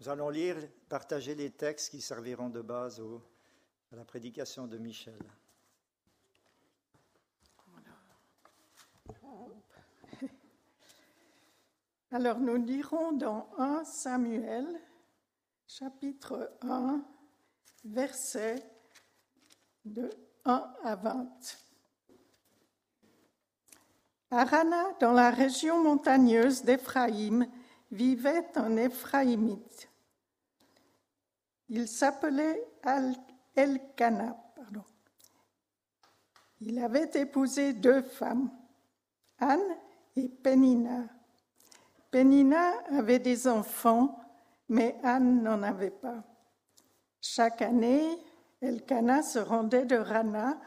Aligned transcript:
Nous 0.00 0.08
allons 0.08 0.28
lire, 0.28 0.56
partager 0.88 1.34
les 1.34 1.50
textes 1.50 1.90
qui 1.90 2.00
serviront 2.00 2.50
de 2.50 2.62
base 2.62 3.02
à 3.92 3.96
la 3.96 4.04
prédication 4.04 4.68
de 4.68 4.78
Michel. 4.78 5.18
Alors 12.12 12.38
nous 12.38 12.54
lirons 12.54 13.10
dans 13.10 13.50
1 13.58 13.82
Samuel, 13.82 14.68
chapitre 15.66 16.56
1, 16.62 17.04
versets 17.84 18.62
de 19.84 20.08
1 20.44 20.74
à 20.84 20.94
20. 20.94 21.28
À 24.30 24.44
Rana, 24.44 24.92
dans 25.00 25.12
la 25.12 25.30
région 25.32 25.82
montagneuse 25.82 26.62
d'Éphraïm, 26.62 27.50
vivait 27.90 28.46
un 28.56 28.76
Éphraïmite. 28.76 29.88
Il 31.68 31.86
s'appelait 31.86 32.62
Elkanah. 33.54 34.36
Pardon. 34.54 34.84
Il 36.60 36.78
avait 36.78 37.10
épousé 37.14 37.72
deux 37.72 38.02
femmes, 38.02 38.50
Anne 39.38 39.76
et 40.16 40.28
Pénina. 40.28 41.04
Pénina 42.10 42.72
avait 42.90 43.18
des 43.18 43.46
enfants, 43.46 44.18
mais 44.68 44.98
Anne 45.02 45.42
n'en 45.42 45.62
avait 45.62 45.90
pas. 45.90 46.24
Chaque 47.20 47.62
année, 47.62 48.18
Elkanah 48.60 49.22
se 49.22 49.38
rendait 49.38 49.84
de 49.84 49.96
Rana 49.96 50.58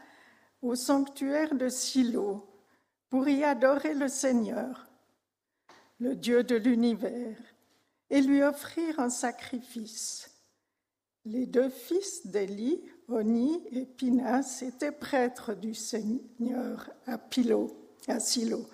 au 0.61 0.75
sanctuaire 0.75 1.55
de 1.55 1.67
Silo 1.67 2.47
pour 3.09 3.27
y 3.27 3.43
adorer 3.43 3.93
le 3.93 4.07
Seigneur, 4.07 4.90
le 6.01 6.15
Dieu 6.15 6.43
de 6.43 6.55
l'univers, 6.55 7.37
et 8.09 8.21
lui 8.21 8.41
offrir 8.41 8.99
un 8.99 9.11
sacrifice. 9.11 10.31
Les 11.25 11.45
deux 11.45 11.69
fils 11.69 12.25
d'Élie, 12.25 12.81
Oni 13.07 13.61
et 13.71 13.85
Pinas, 13.85 14.63
étaient 14.65 14.91
prêtres 14.91 15.53
du 15.53 15.75
Seigneur 15.75 16.89
à, 17.05 17.19
Pilo, 17.19 17.67
à 18.07 18.19
Silo. 18.19 18.65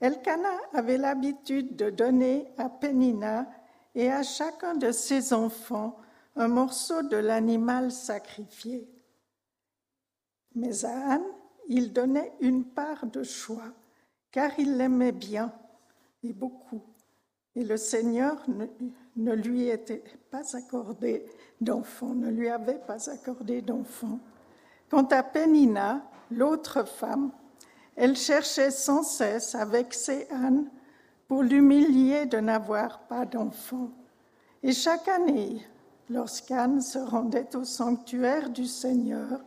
Elkanah 0.00 0.58
avait 0.72 0.98
l'habitude 0.98 1.76
de 1.76 1.88
donner 1.88 2.52
à 2.58 2.68
Pénina 2.68 3.48
et 3.94 4.10
à 4.10 4.24
chacun 4.24 4.74
de 4.74 4.90
ses 4.90 5.32
enfants 5.32 5.96
un 6.34 6.48
morceau 6.48 7.02
de 7.02 7.16
l'animal 7.16 7.92
sacrifié. 7.92 8.90
Mais 10.56 10.84
à 10.84 11.12
Anne, 11.12 11.32
il 11.68 11.92
donnait 11.92 12.32
une 12.40 12.64
part 12.64 13.06
de 13.06 13.22
choix, 13.22 13.72
car 14.32 14.50
il 14.58 14.76
l'aimait 14.76 15.12
bien 15.12 15.54
et 16.24 16.32
beaucoup. 16.32 16.82
Et 17.56 17.64
le 17.64 17.76
Seigneur 17.76 18.44
ne, 19.16 19.32
lui 19.32 19.68
était 19.68 20.02
pas 20.30 20.56
accordé 20.56 21.24
d'enfant, 21.60 22.14
ne 22.14 22.30
lui 22.30 22.48
avait 22.48 22.80
pas 22.86 23.08
accordé 23.10 23.62
d'enfant. 23.62 24.18
Quant 24.90 25.06
à 25.10 25.22
Pénina, 25.22 26.02
l'autre 26.30 26.84
femme, 26.84 27.30
elle 27.94 28.16
cherchait 28.16 28.72
sans 28.72 29.04
cesse 29.04 29.54
avec 29.54 29.94
ses 29.94 30.26
ânes 30.32 30.68
pour 31.28 31.42
l'humilier 31.42 32.26
de 32.26 32.38
n'avoir 32.38 33.06
pas 33.06 33.24
d'enfant. 33.24 33.90
Et 34.62 34.72
chaque 34.72 35.06
année, 35.06 35.64
lorsqu'Anne 36.10 36.80
se 36.80 36.98
rendait 36.98 37.54
au 37.54 37.64
sanctuaire 37.64 38.50
du 38.50 38.66
Seigneur, 38.66 39.44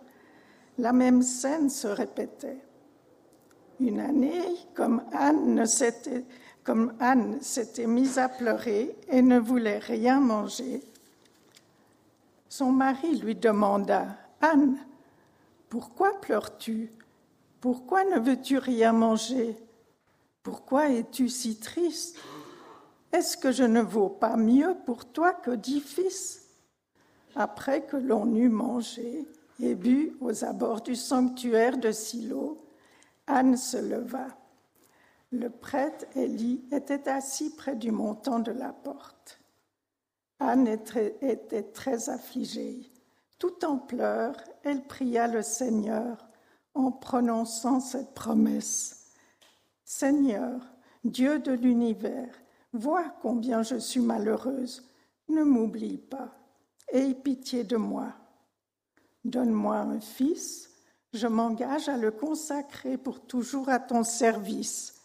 la 0.78 0.94
même 0.94 1.22
scène 1.22 1.70
se 1.70 1.88
répétait. 1.88 2.62
Une 3.80 4.00
année, 4.00 4.56
comme 4.74 5.04
Anne 5.12 5.66
s'était, 5.66 6.26
comme 6.68 6.92
Anne 7.00 7.42
s'était 7.42 7.88
mise 7.88 8.18
à 8.18 8.28
pleurer 8.28 8.94
et 9.08 9.22
ne 9.22 9.40
voulait 9.40 9.78
rien 9.78 10.20
manger, 10.20 10.84
son 12.50 12.74
mari 12.74 13.16
lui 13.20 13.36
demanda 13.36 14.18
Anne, 14.42 14.76
pourquoi 15.70 16.20
pleures-tu? 16.20 16.92
Pourquoi 17.62 18.04
ne 18.04 18.20
veux-tu 18.20 18.58
rien 18.58 18.92
manger? 18.92 19.58
Pourquoi 20.44 20.90
es-tu 20.90 21.30
si 21.30 21.58
triste? 21.58 22.18
Est-ce 23.14 23.38
que 23.38 23.54
je 23.54 23.64
ne 23.64 23.82
vaux 23.82 24.10
pas 24.10 24.36
mieux 24.36 24.76
pour 24.86 25.06
toi 25.06 25.32
que 25.32 25.52
dix 25.52 25.80
fils? 25.80 26.50
Après 27.38 27.86
que 27.86 27.96
l'on 27.96 28.36
eut 28.36 28.50
mangé, 28.50 29.26
et 29.62 29.74
bu 29.74 30.18
aux 30.20 30.44
abords 30.44 30.82
du 30.82 30.98
sanctuaire 30.98 31.78
de 31.78 31.94
Silo, 31.94 32.58
Anne 33.26 33.56
se 33.56 33.78
leva. 33.78 34.37
Le 35.32 35.50
prêtre 35.50 36.06
Élie 36.16 36.64
était 36.72 37.10
assis 37.10 37.54
près 37.56 37.76
du 37.76 37.92
montant 37.92 38.40
de 38.40 38.52
la 38.52 38.72
porte. 38.72 39.40
Anne 40.40 40.68
était 40.68 41.64
très 41.74 42.10
affligée. 42.10 42.90
Tout 43.38 43.66
en 43.66 43.78
pleurs, 43.78 44.38
elle 44.64 44.84
pria 44.88 45.28
le 45.28 45.42
Seigneur 45.42 46.28
en 46.74 46.92
prononçant 46.92 47.80
cette 47.80 48.14
promesse. 48.14 49.12
Seigneur, 49.84 50.62
Dieu 51.04 51.40
de 51.40 51.52
l'univers, 51.52 52.34
vois 52.72 53.10
combien 53.22 53.64
je 53.64 53.76
suis 53.76 54.00
malheureuse. 54.00 54.90
Ne 55.28 55.44
m'oublie 55.44 55.98
pas. 55.98 56.32
Aie 56.94 57.14
pitié 57.14 57.64
de 57.64 57.78
moi. 57.78 58.14
Donne-moi 59.26 59.76
un 59.76 60.00
fils, 60.00 60.70
je 61.14 61.28
m'engage 61.28 61.90
à 61.90 61.98
le 61.98 62.12
consacrer 62.12 62.98
pour 62.98 63.20
toujours 63.26 63.68
à 63.68 63.80
ton 63.80 64.04
service. 64.04 64.97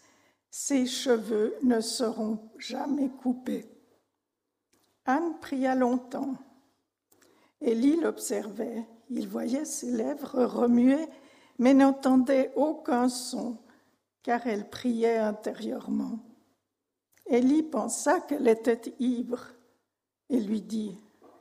Ses 0.55 0.85
cheveux 0.85 1.57
ne 1.63 1.81
seront 1.81 2.37
jamais 2.59 3.09
coupés. 3.09 3.65
Anne 5.03 5.39
pria 5.41 5.73
longtemps. 5.73 6.35
Élie 7.59 7.99
l'observait. 7.99 8.87
Il 9.09 9.27
voyait 9.27 9.65
ses 9.65 9.89
lèvres 9.89 10.43
remuer, 10.43 11.07
mais 11.57 11.73
n'entendait 11.73 12.53
aucun 12.55 13.09
son, 13.09 13.57
car 14.21 14.45
elle 14.45 14.69
priait 14.69 15.17
intérieurement. 15.17 16.19
Élie 17.25 17.63
pensa 17.63 18.21
qu'elle 18.21 18.47
était 18.47 18.93
ivre 18.99 19.47
et 20.29 20.39
lui 20.39 20.61
dit 20.61 20.95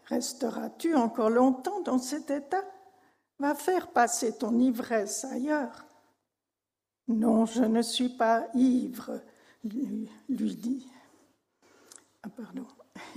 Resteras-tu 0.06 0.94
encore 0.94 1.29
longtemps 1.29 1.83
dans 1.83 1.99
cet 1.99 2.31
état? 2.31 2.65
Va 3.39 3.55
faire 3.55 3.93
passer 3.93 4.39
ton 4.39 4.59
ivresse 4.59 5.27
ailleurs. 5.27 5.84
Non, 7.12 7.45
je 7.45 7.62
ne 7.62 7.83
suis 7.83 8.09
pas 8.09 8.47
ivre, 8.55 9.21
lui, 9.65 10.09
dit. 10.56 10.89
Ah, 12.23 12.28
pardon, 12.31 12.67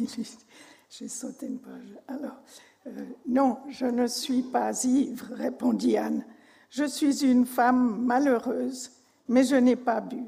j'ai 0.89 1.07
sauté 1.07 1.47
une 1.47 1.59
page. 1.59 1.97
Alors, 2.07 2.41
euh, 2.88 3.06
non, 3.28 3.59
je 3.69 3.85
ne 3.85 4.07
suis 4.07 4.41
pas 4.41 4.83
ivre, 4.83 5.28
répondit 5.33 5.97
Anne. 5.97 6.25
Je 6.69 6.83
suis 6.83 7.23
une 7.23 7.45
femme 7.45 8.03
malheureuse, 8.03 8.91
mais 9.29 9.44
je 9.45 9.56
n'ai 9.56 9.78
pas 9.78 10.01
bu. 10.01 10.23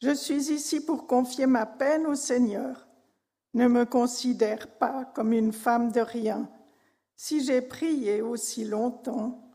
Je 0.00 0.14
suis 0.14 0.50
ici 0.50 0.84
pour 0.84 1.06
confier 1.06 1.46
ma 1.46 1.66
peine 1.66 2.06
au 2.06 2.14
Seigneur. 2.14 2.86
Ne 3.52 3.68
me 3.68 3.84
considère 3.84 4.68
pas 4.68 5.04
comme 5.14 5.32
une 5.32 5.52
femme 5.52 5.92
de 5.92 6.00
rien. 6.00 6.48
Si 7.14 7.44
j'ai 7.44 7.60
prié 7.60 8.22
aussi 8.22 8.64
longtemps, 8.64 9.45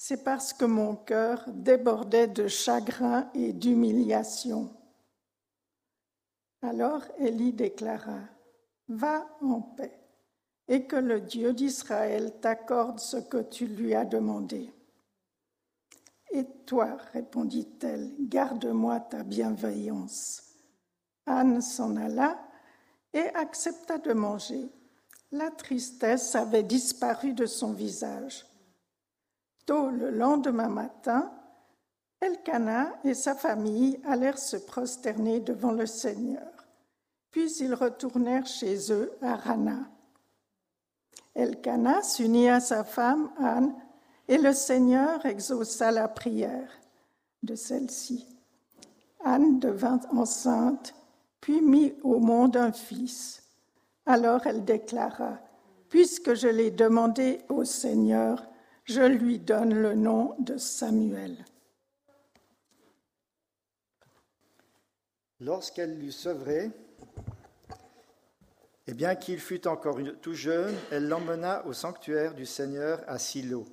c'est 0.00 0.22
parce 0.22 0.52
que 0.52 0.64
mon 0.64 0.94
cœur 0.94 1.44
débordait 1.48 2.28
de 2.28 2.46
chagrin 2.46 3.28
et 3.34 3.52
d'humiliation. 3.52 4.70
Alors 6.62 7.02
Élie 7.18 7.52
déclara, 7.52 8.20
Va 8.88 9.26
en 9.42 9.60
paix, 9.60 9.98
et 10.68 10.86
que 10.86 10.94
le 10.94 11.20
Dieu 11.20 11.52
d'Israël 11.52 12.32
t'accorde 12.40 13.00
ce 13.00 13.16
que 13.16 13.42
tu 13.42 13.66
lui 13.66 13.92
as 13.92 14.04
demandé. 14.04 14.72
Et 16.30 16.44
toi, 16.64 16.96
répondit-elle, 17.12 18.14
garde-moi 18.20 19.00
ta 19.00 19.24
bienveillance. 19.24 20.54
Anne 21.26 21.60
s'en 21.60 21.96
alla 21.96 22.38
et 23.12 23.28
accepta 23.34 23.98
de 23.98 24.12
manger. 24.12 24.68
La 25.32 25.50
tristesse 25.50 26.36
avait 26.36 26.62
disparu 26.62 27.34
de 27.34 27.46
son 27.46 27.72
visage. 27.72 28.46
Le 29.68 30.10
lendemain 30.10 30.68
matin, 30.68 31.30
Elkanah 32.20 32.90
et 33.04 33.12
sa 33.12 33.34
famille 33.34 34.00
allèrent 34.04 34.38
se 34.38 34.56
prosterner 34.56 35.40
devant 35.40 35.72
le 35.72 35.84
Seigneur. 35.84 36.48
Puis 37.30 37.52
ils 37.60 37.74
retournèrent 37.74 38.46
chez 38.46 38.90
eux 38.90 39.12
à 39.20 39.36
Rana. 39.36 39.80
Elkanah 41.34 42.02
s'unit 42.02 42.48
à 42.48 42.60
sa 42.60 42.82
femme 42.82 43.30
Anne 43.38 43.74
et 44.26 44.38
le 44.38 44.54
Seigneur 44.54 45.24
exauça 45.26 45.90
la 45.90 46.08
prière 46.08 46.70
de 47.42 47.54
celle-ci. 47.54 48.26
Anne 49.22 49.58
devint 49.58 50.00
enceinte, 50.10 50.94
puis 51.40 51.60
mit 51.60 51.94
au 52.02 52.18
monde 52.18 52.56
un 52.56 52.72
fils. 52.72 53.42
Alors 54.06 54.46
elle 54.46 54.64
déclara, 54.64 55.38
Puisque 55.90 56.34
je 56.34 56.48
l'ai 56.48 56.70
demandé 56.70 57.40
au 57.48 57.64
Seigneur, 57.64 58.47
je 58.88 59.02
lui 59.02 59.38
donne 59.38 59.74
le 59.74 59.94
nom 59.94 60.34
de 60.38 60.56
Samuel. 60.56 61.44
Lorsqu'elle 65.40 65.98
l'eut 65.98 66.12
sevré, 66.12 66.70
Et 68.86 68.94
bien 68.94 69.14
qu'il 69.16 69.38
fût 69.38 69.68
encore 69.68 69.98
tout 70.22 70.32
jeune, 70.32 70.74
elle 70.90 71.08
l'emmena 71.08 71.66
au 71.66 71.74
sanctuaire 71.74 72.34
du 72.34 72.46
Seigneur 72.46 73.04
à 73.06 73.18
Silo. 73.18 73.66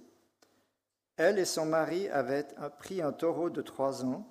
Elle 1.16 1.40
et 1.40 1.46
son 1.46 1.66
mari 1.66 2.10
avaient 2.10 2.46
pris 2.80 3.02
un 3.02 3.14
taureau 3.14 3.50
de 3.50 3.62
trois 3.62 4.04
ans, 4.04 4.28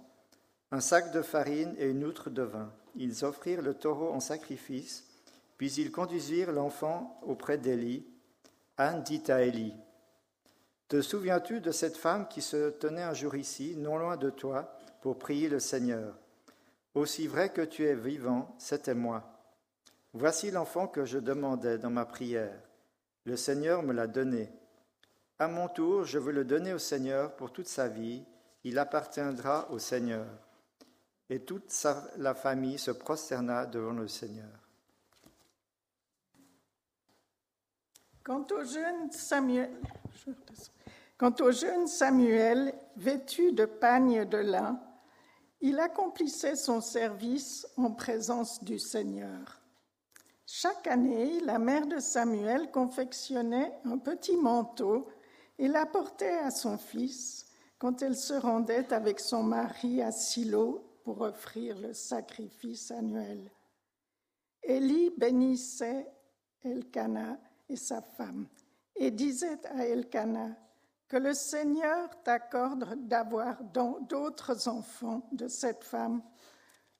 un 0.70 0.80
sac 0.80 1.10
de 1.10 1.22
farine 1.22 1.74
et 1.78 1.88
une 1.88 2.04
outre 2.04 2.28
de 2.28 2.42
vin. 2.42 2.70
Ils 2.96 3.24
offrirent 3.24 3.62
le 3.62 3.72
taureau 3.72 4.12
en 4.12 4.20
sacrifice, 4.20 5.04
puis 5.56 5.72
ils 5.72 5.90
conduisirent 5.90 6.52
l'enfant 6.52 7.18
auprès 7.22 7.56
d'Élie. 7.56 8.04
Anne 8.76 9.02
dit 9.02 9.22
à 9.28 9.40
Élie, 9.40 9.72
Te 10.94 11.00
souviens-tu 11.00 11.60
de 11.60 11.72
cette 11.72 11.96
femme 11.96 12.28
qui 12.28 12.40
se 12.40 12.70
tenait 12.70 13.02
un 13.02 13.14
jour 13.14 13.34
ici, 13.34 13.74
non 13.76 13.98
loin 13.98 14.16
de 14.16 14.30
toi, 14.30 14.78
pour 15.00 15.18
prier 15.18 15.48
le 15.48 15.58
Seigneur? 15.58 16.16
Aussi 16.94 17.26
vrai 17.26 17.52
que 17.52 17.62
tu 17.62 17.84
es 17.84 17.96
vivant, 17.96 18.54
c'était 18.60 18.94
moi. 18.94 19.24
Voici 20.12 20.52
l'enfant 20.52 20.86
que 20.86 21.04
je 21.04 21.18
demandais 21.18 21.78
dans 21.78 21.90
ma 21.90 22.04
prière. 22.04 22.56
Le 23.24 23.36
Seigneur 23.36 23.82
me 23.82 23.92
l'a 23.92 24.06
donné. 24.06 24.52
À 25.40 25.48
mon 25.48 25.66
tour, 25.66 26.04
je 26.04 26.20
veux 26.20 26.30
le 26.30 26.44
donner 26.44 26.72
au 26.72 26.78
Seigneur 26.78 27.34
pour 27.34 27.52
toute 27.52 27.66
sa 27.66 27.88
vie. 27.88 28.24
Il 28.62 28.78
appartiendra 28.78 29.68
au 29.72 29.80
Seigneur. 29.80 30.28
Et 31.28 31.40
toute 31.40 31.74
la 32.18 32.34
famille 32.34 32.78
se 32.78 32.92
prosterna 32.92 33.66
devant 33.66 33.94
le 33.94 34.06
Seigneur. 34.06 34.46
Quant 38.22 38.46
au 38.52 38.64
jeune 38.64 39.10
Samuel, 39.10 39.72
quant 41.24 41.42
au 41.42 41.52
jeune 41.52 41.86
Samuel 41.86 42.74
vêtu 42.96 43.52
de 43.52 43.64
pagne 43.64 44.26
de 44.26 44.36
lin, 44.36 44.78
il 45.62 45.80
accomplissait 45.80 46.54
son 46.54 46.82
service 46.82 47.66
en 47.78 47.92
présence 47.92 48.62
du 48.62 48.78
Seigneur. 48.78 49.62
Chaque 50.44 50.86
année, 50.86 51.40
la 51.40 51.58
mère 51.58 51.86
de 51.86 51.98
Samuel 51.98 52.70
confectionnait 52.70 53.72
un 53.86 53.96
petit 53.96 54.36
manteau 54.36 55.08
et 55.58 55.66
l'apportait 55.66 56.40
à 56.40 56.50
son 56.50 56.76
fils 56.76 57.46
quand 57.78 58.02
elle 58.02 58.16
se 58.16 58.34
rendait 58.34 58.92
avec 58.92 59.18
son 59.18 59.42
mari 59.42 60.02
à 60.02 60.12
Silo 60.12 60.84
pour 61.04 61.22
offrir 61.22 61.78
le 61.78 61.94
sacrifice 61.94 62.90
annuel. 62.90 63.50
Élie 64.62 65.10
bénissait 65.16 66.06
Elkanah 66.62 67.38
et 67.70 67.76
sa 67.76 68.02
femme 68.02 68.46
et 68.94 69.10
disait 69.10 69.64
à 69.74 69.86
Elkanah 69.86 70.54
que 71.08 71.16
le 71.16 71.34
Seigneur 71.34 72.10
t'accorde 72.22 73.06
d'avoir 73.06 73.62
d'autres 73.62 74.68
enfants 74.68 75.28
de 75.32 75.48
cette 75.48 75.84
femme 75.84 76.22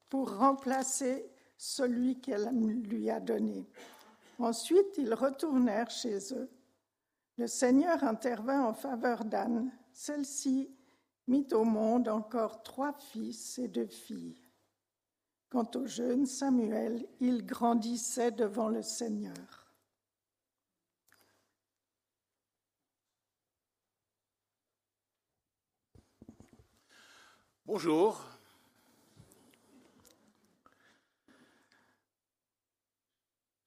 pour 0.08 0.36
remplacer 0.36 1.30
celui 1.56 2.20
qu'elle 2.20 2.48
lui 2.50 3.10
a 3.10 3.20
donné. 3.20 3.66
Ensuite, 4.38 4.98
ils 4.98 5.14
retournèrent 5.14 5.90
chez 5.90 6.34
eux. 6.34 6.50
Le 7.36 7.46
Seigneur 7.46 8.04
intervint 8.04 8.64
en 8.64 8.74
faveur 8.74 9.24
d'Anne. 9.24 9.72
Celle-ci 9.92 10.70
mit 11.26 11.46
au 11.52 11.64
monde 11.64 12.08
encore 12.08 12.62
trois 12.62 12.92
fils 12.92 13.58
et 13.58 13.68
deux 13.68 13.86
filles. 13.86 14.36
Quant 15.48 15.70
au 15.76 15.86
jeune 15.86 16.26
Samuel, 16.26 17.06
il 17.20 17.46
grandissait 17.46 18.32
devant 18.32 18.68
le 18.68 18.82
Seigneur. 18.82 19.63
Bonjour. 27.66 28.22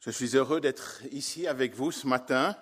Je 0.02 0.12
suis 0.12 0.38
heureux 0.38 0.62
d'être 0.62 1.02
ici 1.12 1.48
avec 1.48 1.74
vous 1.74 1.92
ce 1.92 2.06
matin, 2.06 2.56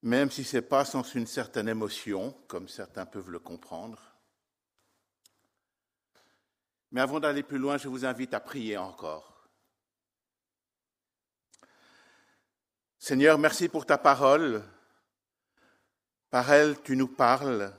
même 0.00 0.30
si 0.30 0.44
ce 0.44 0.56
n'est 0.56 0.62
pas 0.62 0.86
sans 0.86 1.02
une 1.14 1.26
certaine 1.26 1.68
émotion, 1.68 2.32
comme 2.48 2.70
certains 2.70 3.04
peuvent 3.04 3.28
le 3.28 3.38
comprendre. 3.38 4.00
Mais 6.90 7.02
avant 7.02 7.20
d'aller 7.20 7.42
plus 7.42 7.58
loin, 7.58 7.76
je 7.76 7.88
vous 7.88 8.06
invite 8.06 8.32
à 8.32 8.40
prier 8.40 8.78
encore. 8.78 9.46
Seigneur, 12.98 13.38
merci 13.38 13.68
pour 13.68 13.84
ta 13.84 13.98
parole. 13.98 14.64
Par 16.30 16.50
elle, 16.50 16.80
tu 16.80 16.96
nous 16.96 17.08
parles 17.08 17.78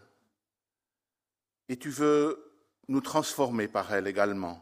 et 1.72 1.78
tu 1.78 1.90
veux 1.90 2.52
nous 2.90 3.00
transformer 3.00 3.70
par 3.70 3.94
elle 3.94 4.06
également. 4.06 4.62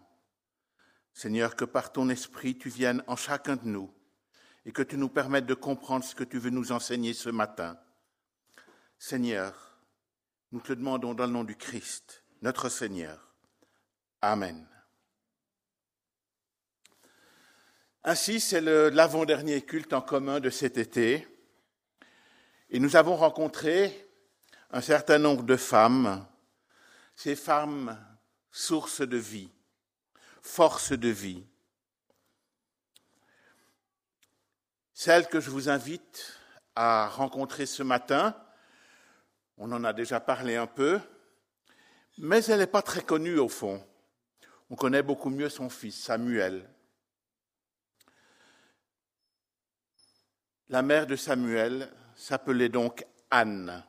Seigneur, 1.11 1.55
que 1.55 1.65
par 1.65 1.91
ton 1.91 2.07
esprit, 2.07 2.55
tu 2.55 2.69
viennes 2.69 3.03
en 3.07 3.15
chacun 3.15 3.55
de 3.55 3.65
nous 3.65 3.91
et 4.63 4.71
que 4.71 4.83
tu 4.83 4.95
nous 4.95 5.09
permettes 5.09 5.47
de 5.47 5.55
comprendre 5.55 6.05
ce 6.05 6.13
que 6.13 6.23
tu 6.23 6.37
veux 6.37 6.51
nous 6.51 6.71
enseigner 6.71 7.15
ce 7.15 7.29
matin. 7.29 7.79
Seigneur, 8.99 9.81
nous 10.51 10.61
te 10.61 10.71
demandons 10.71 11.15
dans 11.15 11.25
le 11.25 11.31
nom 11.31 11.43
du 11.43 11.55
Christ, 11.55 12.23
notre 12.43 12.69
Seigneur. 12.69 13.33
Amen. 14.21 14.67
Ainsi, 18.03 18.39
c'est 18.39 18.61
l'avant-dernier 18.61 19.63
culte 19.63 19.93
en 19.93 20.01
commun 20.01 20.39
de 20.39 20.51
cet 20.51 20.77
été. 20.77 21.27
Et 22.69 22.77
nous 22.77 22.95
avons 22.95 23.15
rencontré 23.15 24.07
un 24.69 24.81
certain 24.81 25.17
nombre 25.17 25.41
de 25.41 25.55
femmes, 25.55 26.28
ces 27.21 27.35
femmes 27.35 27.99
sources 28.49 29.01
de 29.01 29.17
vie, 29.17 29.51
force 30.41 30.93
de 30.93 31.09
vie. 31.09 31.45
Celle 34.93 35.27
que 35.27 35.41
je 35.41 35.49
vous 35.49 35.67
invite 35.67 36.39
à 36.75 37.09
rencontrer 37.09 37.65
ce 37.65 37.83
matin, 37.83 38.41
on 39.57 39.69
en 39.73 39.83
a 39.83 39.91
déjà 39.91 40.21
parlé 40.21 40.55
un 40.55 40.65
peu, 40.65 41.01
mais 42.19 42.41
elle 42.45 42.59
n'est 42.59 42.67
pas 42.67 42.81
très 42.81 43.03
connue 43.03 43.37
au 43.37 43.49
fond. 43.49 43.85
On 44.69 44.77
connaît 44.77 45.03
beaucoup 45.03 45.29
mieux 45.29 45.49
son 45.49 45.69
fils, 45.69 46.01
Samuel. 46.01 46.69
La 50.69 50.81
mère 50.81 51.05
de 51.05 51.17
Samuel 51.17 51.91
s'appelait 52.15 52.69
donc 52.69 53.05
Anne. 53.29 53.83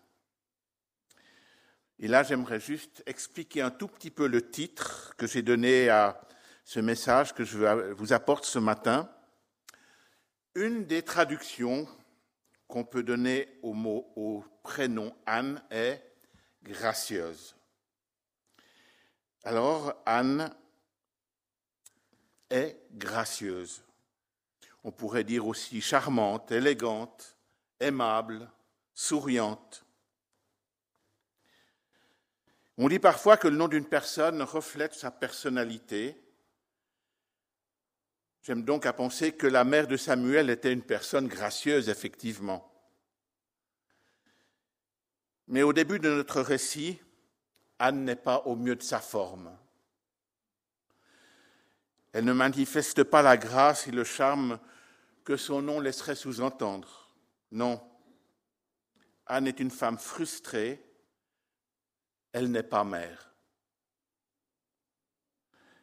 Et 2.03 2.09
là, 2.09 2.23
j'aimerais 2.23 2.61
juste 2.61 3.03
expliquer 3.05 3.61
un 3.61 3.71
tout 3.71 3.87
petit 3.87 4.11
peu 4.11 4.27
le 4.27 4.51
titre 4.51 5.15
que 5.19 5.27
j'ai 5.27 5.43
donné 5.43 5.91
à 5.91 6.19
ce 6.65 6.81
message 6.81 7.35
que 7.35 7.45
je 7.45 7.59
vous 7.93 8.15
apporte 8.15 8.47
ce 8.47 8.59
matin. 8.59 9.11
Une 10.55 10.87
des 10.87 11.03
traductions 11.03 11.87
qu'on 12.69 12.85
peut 12.85 13.03
donner 13.03 13.49
au 13.63 13.75
mot, 13.75 14.11
au 14.17 14.43
prénom 14.63 15.15
Anne 15.27 15.63
est 15.71 16.03
gracieuse. 16.63 17.55
Alors, 19.45 19.93
Anne 20.07 20.51
est 22.49 22.79
gracieuse. 22.93 23.83
On 24.85 24.91
pourrait 24.91 25.25
dire 25.25 25.47
aussi 25.47 25.83
charmante, 25.83 26.51
élégante, 26.51 27.37
aimable, 27.79 28.51
souriante. 28.95 29.85
On 32.83 32.89
dit 32.89 32.99
parfois 32.99 33.37
que 33.37 33.47
le 33.47 33.59
nom 33.59 33.69
d'une 33.69 33.85
personne 33.85 34.41
reflète 34.41 34.95
sa 34.95 35.11
personnalité 35.11 36.19
J'aime 38.41 38.65
donc 38.65 38.87
à 38.87 38.95
penser 38.95 39.33
que 39.33 39.47
la 39.47 39.65
mère 39.65 39.87
de 39.87 39.99
Samuel 39.99 40.49
était 40.49 40.73
une 40.73 40.81
personne 40.81 41.29
gracieuse, 41.29 41.91
effectivement. 41.91 42.73
Mais 45.47 45.63
au 45.63 45.75
début 45.75 45.99
de 45.99 46.09
notre 46.09 46.41
récit, 46.41 46.99
Anne 47.79 48.07
n'est 48.07 48.17
pas 48.17 48.39
au 48.47 48.57
mieux 48.57 48.77
de 48.77 48.83
sa 48.83 49.01
forme. 49.01 49.55
Elle 52.13 52.25
ne 52.25 52.33
manifeste 52.33 53.05
pas 53.05 53.21
la 53.21 53.37
grâce 53.37 53.89
et 53.89 53.93
le 53.93 54.05
charme 54.05 54.59
que 55.25 55.37
son 55.37 55.61
nom 55.61 55.81
laisserait 55.81 56.15
sous-entendre. 56.15 57.11
Non. 57.53 57.79
Anne 59.27 59.49
est 59.49 59.61
une 59.61 59.71
femme 59.71 59.99
frustrée. 59.99 60.90
Elle 62.33 62.51
n'est 62.51 62.63
pas 62.63 62.85
mère. 62.85 63.33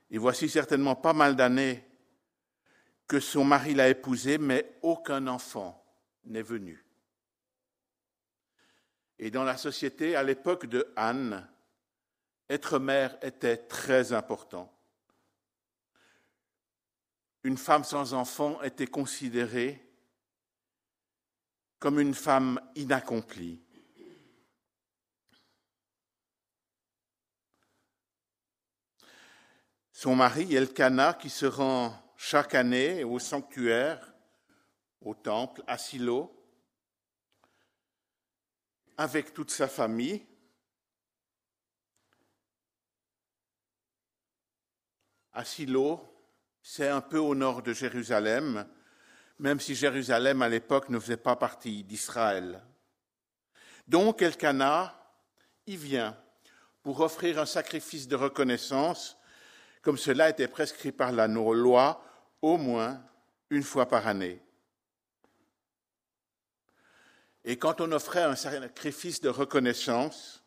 Et 0.09 0.17
voici 0.17 0.47
certainement 0.47 0.95
pas 0.95 1.13
mal 1.13 1.35
d'années 1.35 1.83
que 3.07 3.19
son 3.19 3.43
mari 3.43 3.73
l'a 3.73 3.89
épousée, 3.89 4.37
mais 4.37 4.77
aucun 4.81 5.27
enfant 5.27 5.83
n'est 6.25 6.41
venu. 6.41 6.83
Et 9.19 9.31
dans 9.31 9.43
la 9.43 9.57
société, 9.57 10.15
à 10.15 10.23
l'époque 10.23 10.67
de 10.67 10.91
Anne, 10.95 11.49
être 12.49 12.79
mère 12.79 13.17
était 13.21 13.57
très 13.57 14.13
important. 14.13 14.73
Une 17.43 17.57
femme 17.57 17.83
sans 17.83 18.13
enfant 18.13 18.61
était 18.61 18.87
considérée 18.87 19.83
comme 21.79 21.99
une 21.99 22.13
femme 22.13 22.59
inaccomplie. 22.75 23.61
Son 29.99 30.15
mari, 30.15 30.53
Elkanah, 30.53 31.15
qui 31.15 31.31
se 31.31 31.47
rend 31.47 31.91
chaque 32.15 32.53
année 32.53 33.03
au 33.03 33.17
sanctuaire, 33.17 34.13
au 35.01 35.15
temple, 35.15 35.63
à 35.65 35.79
Silo, 35.79 36.31
avec 38.95 39.33
toute 39.33 39.49
sa 39.49 39.67
famille. 39.67 40.23
À 45.33 45.43
Silo, 45.43 45.99
c'est 46.61 46.89
un 46.89 47.01
peu 47.01 47.17
au 47.17 47.33
nord 47.33 47.63
de 47.63 47.73
Jérusalem, 47.73 48.67
même 49.39 49.59
si 49.59 49.73
Jérusalem 49.73 50.43
à 50.43 50.49
l'époque 50.49 50.89
ne 50.89 50.99
faisait 50.99 51.17
pas 51.17 51.37
partie 51.37 51.83
d'Israël. 51.83 52.63
Donc 53.87 54.21
Elkanah 54.21 54.95
y 55.65 55.75
vient 55.75 56.15
pour 56.83 56.99
offrir 57.01 57.39
un 57.39 57.47
sacrifice 57.47 58.07
de 58.07 58.15
reconnaissance, 58.15 59.16
comme 59.87 59.97
cela 59.97 60.27
était 60.27 60.49
prescrit 60.49 60.91
par 60.91 61.13
la 61.13 61.29
loi, 61.29 62.03
au 62.41 62.57
moins 62.57 63.01
une 63.49 63.63
fois 63.63 63.87
par 63.87 64.05
année. 64.05 64.43
Et 67.45 67.57
quand 67.57 67.79
on 67.79 67.93
offrait 67.93 68.23
un 68.23 68.35
sacrifice 68.35 69.21
de 69.21 69.29
reconnaissance, 69.29 70.43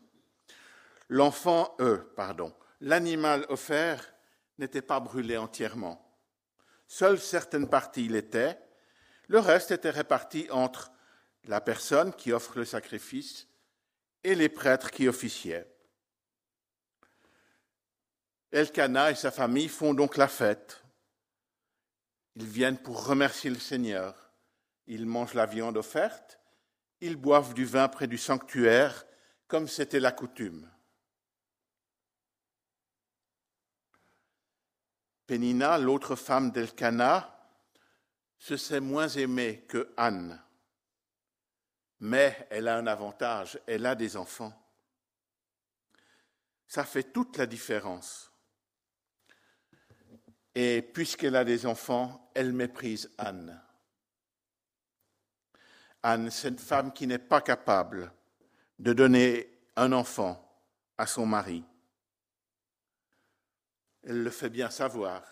l'enfant, 1.09 1.75
euh, 1.81 2.13
pardon, 2.17 2.53
l'animal 2.83 3.47
offert 3.49 4.13
n'était 4.59 4.83
pas 4.83 5.01
brûlé 5.01 5.39
entièrement. 5.39 6.15
Seules 6.87 7.19
certaines 7.19 7.71
parties 7.71 8.09
l'étaient, 8.09 8.59
le 9.29 9.39
reste 9.39 9.71
était 9.71 9.89
réparti 9.89 10.49
entre 10.51 10.93
la 11.45 11.63
personne 11.63 12.13
qui 12.13 12.31
offre 12.31 12.59
le 12.59 12.67
sacrifice 12.67 13.49
et 14.23 14.35
les 14.35 14.51
prêtres 14.51 14.91
qui 14.91 15.09
officiaient. 15.09 15.67
Elkanah 18.53 19.13
et 19.13 19.15
sa 19.15 19.31
famille 19.31 19.69
font 19.69 19.95
donc 19.95 20.17
la 20.17 20.29
fête. 20.29 20.83
Ils 22.37 22.47
viennent 22.47 22.79
pour 22.79 23.07
remercier 23.07 23.51
le 23.51 23.59
Seigneur. 23.59 24.33
Ils 24.87 25.07
mangent 25.07 25.35
la 25.35 25.47
viande 25.47 25.77
offerte 25.77 26.41
ils 27.01 27.17
boivent 27.17 27.55
du 27.55 27.65
vin 27.65 27.89
près 27.89 28.07
du 28.07 28.19
sanctuaire, 28.19 29.07
comme 29.47 29.69
c'était 29.69 30.01
la 30.01 30.13
coutume. 30.13 30.71
Pénina, 35.27 35.79
l'autre 35.79 36.17
femme 36.17 36.51
d'Elkana, 36.51 37.37
se 38.39 38.57
sait 38.57 38.81
moins 38.81 39.09
aimée 39.09 39.65
que 39.69 39.93
Anne. 39.97 40.43
Mais 42.01 42.47
elle 42.51 42.69
a 42.69 42.77
un 42.77 42.87
avantage, 42.87 43.61
elle 43.67 43.87
a 43.87 43.95
des 43.95 44.17
enfants. 44.17 44.53
Ça 46.67 46.85
fait 46.85 47.13
toute 47.13 47.37
la 47.37 47.47
différence. 47.47 48.30
Et 50.55 50.83
puisqu'elle 50.83 51.37
a 51.37 51.45
des 51.45 51.67
enfants, 51.67 52.31
elle 52.35 52.53
méprise 52.53 53.11
Anne. 53.19 53.61
Anne, 56.03 56.31
cette 56.31 56.61
femme 56.61 56.93
qui 56.93 57.07
n'est 57.07 57.19
pas 57.19 57.41
capable 57.41 58.13
de 58.79 58.93
donner 58.93 59.51
un 59.77 59.93
enfant 59.93 60.47
à 60.97 61.07
son 61.07 61.27
mari. 61.27 61.63
Elle 64.03 64.23
le 64.23 64.31
fait 64.31 64.49
bien 64.49 64.71
savoir. 64.71 65.23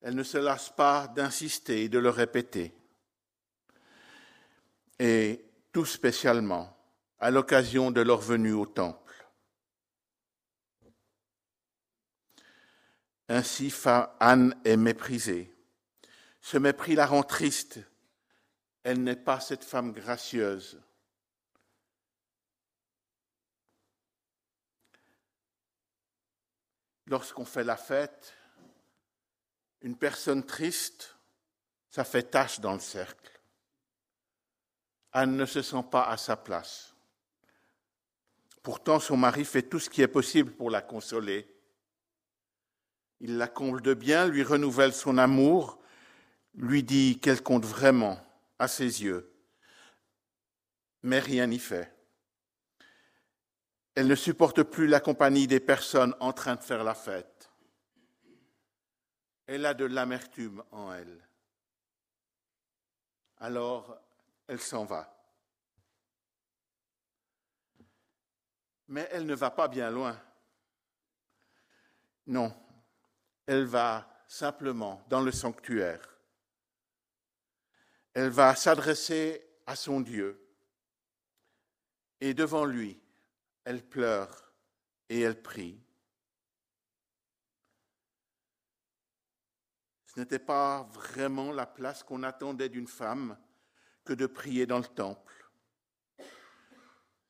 Elle 0.00 0.14
ne 0.14 0.22
se 0.22 0.38
lasse 0.38 0.70
pas 0.70 1.08
d'insister 1.08 1.84
et 1.84 1.88
de 1.88 1.98
le 1.98 2.08
répéter. 2.08 2.74
Et 4.98 5.44
tout 5.72 5.84
spécialement 5.84 6.76
à 7.18 7.30
l'occasion 7.30 7.90
de 7.90 8.00
leur 8.00 8.20
venue 8.20 8.52
au 8.52 8.66
temple. 8.66 9.09
Ainsi, 13.30 13.72
Anne 14.18 14.54
est 14.66 14.76
méprisée. 14.76 15.54
Ce 16.42 16.58
mépris 16.58 16.94
la 16.94 17.06
rend 17.06 17.22
triste 17.22 17.80
elle 18.82 19.02
n'est 19.02 19.16
pas 19.16 19.40
cette 19.40 19.64
femme 19.64 19.92
gracieuse. 19.92 20.80
Lorsqu'on 27.06 27.44
fait 27.44 27.64
la 27.64 27.76
fête, 27.76 28.34
une 29.82 29.96
personne 29.96 30.44
triste, 30.44 31.16
ça 31.90 32.04
fait 32.04 32.22
tache 32.22 32.60
dans 32.60 32.72
le 32.72 32.80
cercle. 32.80 33.40
Anne 35.12 35.36
ne 35.36 35.44
se 35.44 35.60
sent 35.60 35.84
pas 35.90 36.04
à 36.04 36.16
sa 36.16 36.36
place. 36.36 36.94
Pourtant, 38.62 39.00
son 39.00 39.16
mari 39.16 39.44
fait 39.44 39.62
tout 39.62 39.80
ce 39.80 39.90
qui 39.90 40.02
est 40.02 40.08
possible 40.08 40.52
pour 40.52 40.70
la 40.70 40.82
consoler. 40.82 41.59
Il 43.20 43.36
la 43.36 43.48
comble 43.48 43.82
de 43.82 43.94
bien, 43.94 44.26
lui 44.26 44.42
renouvelle 44.42 44.94
son 44.94 45.18
amour, 45.18 45.78
lui 46.54 46.82
dit 46.82 47.18
qu'elle 47.20 47.42
compte 47.42 47.64
vraiment 47.64 48.18
à 48.58 48.66
ses 48.66 49.02
yeux, 49.02 49.32
mais 51.02 51.18
rien 51.18 51.46
n'y 51.46 51.58
fait. 51.58 51.94
Elle 53.94 54.06
ne 54.06 54.14
supporte 54.14 54.62
plus 54.62 54.86
la 54.86 55.00
compagnie 55.00 55.46
des 55.46 55.60
personnes 55.60 56.14
en 56.20 56.32
train 56.32 56.56
de 56.56 56.62
faire 56.62 56.84
la 56.84 56.94
fête. 56.94 57.50
Elle 59.46 59.66
a 59.66 59.74
de 59.74 59.84
l'amertume 59.84 60.62
en 60.70 60.92
elle. 60.92 61.28
Alors, 63.38 63.98
elle 64.46 64.60
s'en 64.60 64.84
va. 64.84 65.16
Mais 68.88 69.08
elle 69.12 69.26
ne 69.26 69.34
va 69.34 69.50
pas 69.50 69.68
bien 69.68 69.90
loin. 69.90 70.18
Non, 72.26 72.54
elle 73.50 73.64
va 73.64 74.08
simplement 74.26 75.02
dans 75.08 75.20
le 75.20 75.32
sanctuaire 75.32 76.10
elle 78.12 78.30
va 78.30 78.54
s'adresser 78.54 79.42
à 79.66 79.76
son 79.76 80.00
Dieu. 80.00 80.46
Et 82.20 82.34
devant 82.34 82.64
lui, 82.64 83.00
elle 83.64 83.86
pleure 83.86 84.52
et 85.08 85.20
elle 85.20 85.40
prie. 85.40 85.80
Ce 90.06 90.18
n'était 90.18 90.40
pas 90.40 90.82
vraiment 90.92 91.52
la 91.52 91.66
place 91.66 92.02
qu'on 92.02 92.24
attendait 92.24 92.68
d'une 92.68 92.88
femme 92.88 93.38
que 94.04 94.12
de 94.12 94.26
prier 94.26 94.66
dans 94.66 94.78
le 94.78 94.84
temple. 94.84 95.50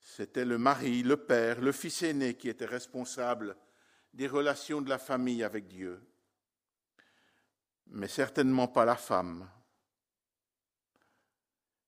C'était 0.00 0.46
le 0.46 0.58
mari, 0.58 1.02
le 1.02 1.18
père, 1.18 1.60
le 1.60 1.72
fils 1.72 2.02
aîné 2.02 2.36
qui 2.36 2.48
était 2.48 2.64
responsable 2.64 3.56
des 4.14 4.26
relations 4.26 4.80
de 4.80 4.88
la 4.88 4.98
famille 4.98 5.44
avec 5.44 5.68
Dieu, 5.68 6.02
mais 7.90 8.09
certainement 8.09 8.68
pas 8.68 8.85
la 8.85 8.97
femme. 8.97 9.50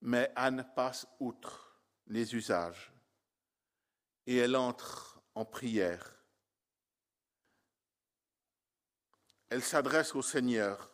Mais 0.01 0.33
Anne 0.35 0.69
passe 0.75 1.07
outre 1.21 1.81
les 2.07 2.35
usages 2.35 2.93
et 4.27 4.37
elle 4.37 4.57
entre 4.57 5.23
en 5.35 5.45
prière. 5.45 6.17
Elle 9.49 9.63
s'adresse 9.63 10.15
au 10.15 10.23
Seigneur, 10.23 10.93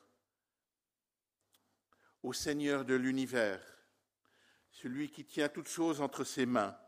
au 2.23 2.33
Seigneur 2.33 2.85
de 2.85 2.95
l'univers, 2.95 3.63
celui 4.71 5.11
qui 5.11 5.25
tient 5.25 5.49
toutes 5.49 5.69
choses 5.69 6.01
entre 6.01 6.25
ses 6.25 6.45
mains, 6.45 6.79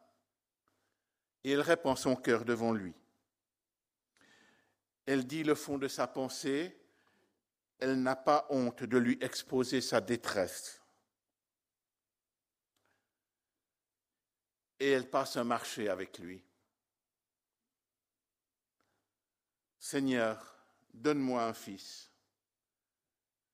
et 1.45 1.53
elle 1.53 1.61
répand 1.61 1.97
son 1.97 2.17
cœur 2.17 2.45
devant 2.45 2.73
lui. 2.73 2.95
Elle 5.07 5.27
dit 5.27 5.45
le 5.45 5.55
fond 5.55 5.79
de 5.79 5.89
sa 5.89 6.07
pensée, 6.07 6.80
elle 7.81 8.03
n'a 8.03 8.17
pas 8.17 8.47
honte 8.51 8.83
de 8.83 8.99
lui 8.99 9.19
exposer 9.21 9.81
sa 9.81 10.01
détresse. 10.01 10.81
et 14.81 14.91
elle 14.91 15.09
passe 15.09 15.37
un 15.37 15.45
marché 15.45 15.89
avec 15.89 16.19
lui. 16.19 16.43
Seigneur, 19.79 20.57
donne-moi 20.93 21.45
un 21.45 21.53
fils, 21.53 22.11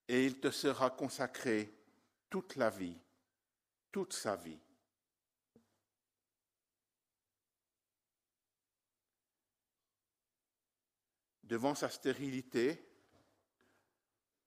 et 0.08 0.24
il 0.24 0.38
te 0.38 0.50
sera 0.50 0.90
consacré 0.90 1.74
toute 2.30 2.54
la 2.54 2.70
vie, 2.70 2.96
toute 3.90 4.12
sa 4.12 4.36
vie. 4.36 4.58
Devant 11.42 11.74
sa 11.74 11.88
stérilité, 11.88 12.85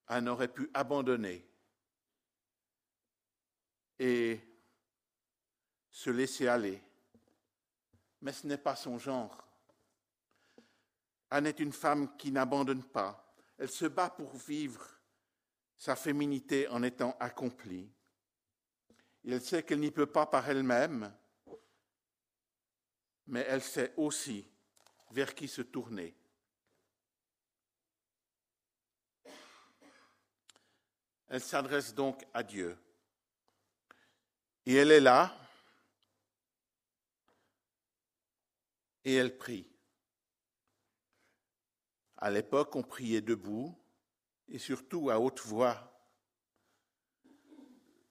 Anne 0.10 0.28
aurait 0.28 0.52
pu 0.52 0.70
abandonner 0.74 1.48
et 4.00 4.40
se 5.92 6.10
laisser 6.10 6.48
aller. 6.48 6.82
Mais 8.22 8.34
ce 8.34 8.48
n'est 8.48 8.58
pas 8.58 8.76
son 8.76 8.98
genre. 8.98 9.48
Anne 11.30 11.46
est 11.46 11.60
une 11.60 11.72
femme 11.72 12.18
qui 12.18 12.32
n'abandonne 12.32 12.84
pas. 12.84 13.34
Elle 13.58 13.70
se 13.70 13.86
bat 13.86 14.10
pour 14.10 14.36
vivre 14.36 14.84
sa 15.78 15.96
féminité 15.96 16.68
en 16.70 16.82
étant 16.82 17.16
accomplie. 17.20 17.90
elle 19.26 19.42
sait 19.42 19.64
qu'elle 19.64 19.80
n'y 19.80 19.92
peut 19.92 20.12
pas 20.12 20.26
par 20.26 20.50
elle-même, 20.50 21.14
mais 23.28 23.46
elle 23.48 23.62
sait 23.62 23.94
aussi 23.96 24.46
vers 25.12 25.36
qui 25.36 25.48
se 25.48 25.62
tourner. 25.62 26.19
Elle 31.30 31.42
s'adresse 31.42 31.94
donc 31.94 32.26
à 32.34 32.44
Dieu. 32.44 32.78
Et 34.66 34.76
elle 34.76 34.92
est 34.92 35.00
là, 35.00 35.36
et 39.04 39.16
elle 39.16 39.38
prie. 39.38 39.68
À 42.18 42.30
l'époque, 42.30 42.76
on 42.76 42.84
priait 42.84 43.22
debout 43.22 43.76
et 44.50 44.60
surtout 44.60 45.10
à 45.10 45.20
haute 45.20 45.40
voix. 45.42 45.86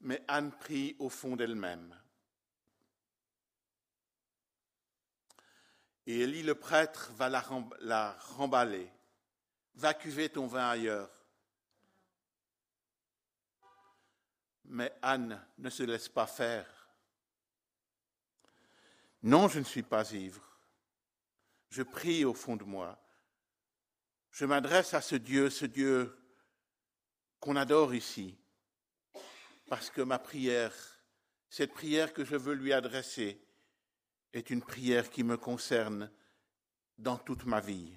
Mais 0.01 0.23
Anne 0.29 0.53
prie 0.53 0.97
au 0.99 1.09
fond 1.09 1.37
d'elle-même. 1.37 1.95
Et 6.07 6.21
Élie 6.21 6.43
le 6.43 6.55
prêtre 6.55 7.13
va 7.13 7.29
la, 7.29 8.13
remballer. 8.37 8.91
Va 9.75 9.93
cuver 9.93 10.31
ton 10.31 10.47
vin 10.47 10.71
ailleurs. 10.71 11.11
Mais 14.69 14.93
Anne 15.03 15.45
ne 15.59 15.71
se 15.71 15.83
laisse 15.83 16.09
pas 16.09 16.27
faire. 16.27 16.67
Non, 19.23 19.49
je 19.49 19.59
ne 19.59 19.65
suis 19.65 19.83
pas 19.83 20.13
ivre. 20.13 20.43
Je 21.71 21.83
prie 21.83 22.25
au 22.25 22.35
fond 22.35 22.57
de 22.57 22.65
moi. 22.65 22.99
Je 24.31 24.45
m'adresse 24.45 24.95
à 24.95 25.01
ce 25.01 25.17
Dieu, 25.17 25.51
ce 25.51 25.67
Dieu 25.67 26.17
qu'on 27.41 27.57
adore 27.57 27.95
ici, 27.95 28.37
parce 29.69 29.91
que 29.91 30.03
ma 30.03 30.19
prière, 30.19 30.75
cette 31.49 31.73
prière 31.73 32.13
que 32.13 32.25
je 32.25 32.37
veux 32.37 32.55
lui 32.55 32.73
adresser, 32.73 33.45
est 34.33 34.51
une 34.51 34.63
prière 34.63 35.09
qui 35.11 35.25
me 35.25 35.37
concerne 35.37 36.11
dans 36.99 37.17
toute 37.17 37.45
ma 37.45 37.61
vie. 37.61 37.97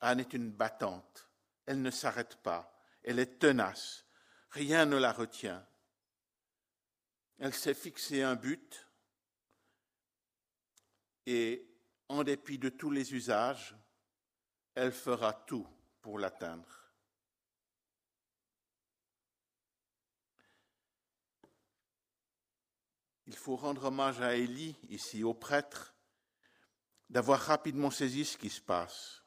Anne 0.00 0.20
est 0.20 0.32
une 0.34 0.50
battante, 0.50 1.28
elle 1.66 1.80
ne 1.80 1.90
s'arrête 1.90 2.36
pas, 2.42 2.73
elle 3.04 3.18
est 3.18 3.38
tenace, 3.38 4.06
rien 4.50 4.86
ne 4.86 4.96
la 4.96 5.12
retient. 5.12 5.66
Elle 7.38 7.54
s'est 7.54 7.74
fixé 7.74 8.22
un 8.22 8.34
but 8.34 8.88
et 11.26 11.68
en 12.08 12.24
dépit 12.24 12.58
de 12.58 12.68
tous 12.68 12.90
les 12.90 13.14
usages, 13.14 13.76
elle 14.74 14.92
fera 14.92 15.32
tout 15.32 15.66
pour 16.00 16.18
l'atteindre. 16.18 16.84
Il 23.26 23.36
faut 23.36 23.56
rendre 23.56 23.84
hommage 23.84 24.20
à 24.20 24.36
Élie, 24.36 24.76
ici, 24.90 25.24
au 25.24 25.32
prêtre, 25.32 25.94
d'avoir 27.08 27.40
rapidement 27.40 27.90
saisi 27.90 28.24
ce 28.24 28.36
qui 28.36 28.50
se 28.50 28.60
passe. 28.60 29.23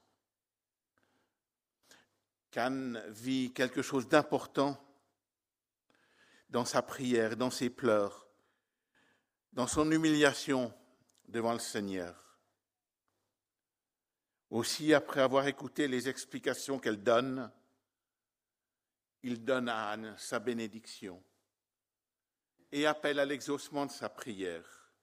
Cannes 2.52 3.04
vit 3.10 3.54
quelque 3.54 3.82
chose 3.82 4.08
d'important 4.08 4.84
dans 6.50 6.66
sa 6.66 6.82
prière, 6.82 7.36
dans 7.36 7.52
ses 7.52 7.70
pleurs, 7.70 8.28
dans 9.52 9.68
son 9.68 9.92
humiliation 9.92 10.74
devant 11.28 11.54
le 11.54 11.60
Seigneur. 11.60 12.40
Aussi, 14.50 14.94
après 14.94 15.22
avoir 15.22 15.48
écouté 15.48 15.88
les 15.88 16.08
explications 16.08 16.80
qu'elle 16.80 17.04
donne, 17.04 17.52
il 19.24 19.44
donne 19.44 19.68
à 19.68 19.90
Anne 19.90 20.16
sa 20.18 20.40
bénédiction 20.40 21.22
et 22.72 22.86
appelle 22.86 23.20
à 23.20 23.26
l'exaucement 23.26 23.86
de 23.86 23.92
sa 23.92 24.08
prière. 24.08 24.94